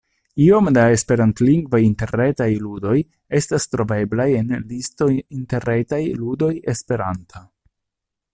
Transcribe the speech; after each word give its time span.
Iom 0.43 0.69
da 0.75 0.83
esperantlingvaj 0.93 1.81
interretaj 1.87 2.47
ludoj 2.63 2.95
estas 3.41 3.69
troveblaj 3.75 4.27
en 4.41 4.57
listo 4.73 5.11
Interretaj 5.41 6.03
ludoj 6.25 6.53
esperanta. 6.75 7.47